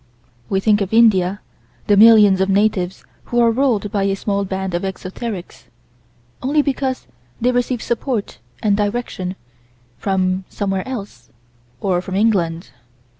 [0.49, 1.41] We think of India
[1.85, 5.65] the millions of natives who are ruled by a small band of esoterics
[6.41, 7.05] only because
[7.39, 9.35] they receive support and direction
[9.99, 11.29] from somewhere else
[11.81, 12.71] or from England.